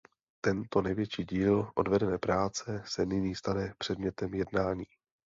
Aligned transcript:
Tento 0.41 0.81
největší 0.81 1.23
díl 1.23 1.71
odvedené 1.75 2.17
práce 2.17 2.83
se 2.85 3.05
nyní 3.05 3.35
stane 3.35 3.73
předmětem 3.79 4.33
jednání. 4.33 4.83